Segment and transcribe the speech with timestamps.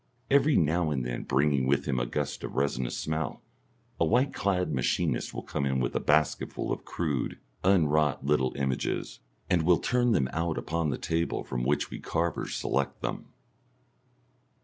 [0.31, 3.43] Every now and then, bringing with him a gust of resinous smell,
[3.99, 9.19] a white clad machinist will come in with a basketful of crude, unwrought little images,
[9.47, 13.27] and will turn them out upon the table from which we carvers select them.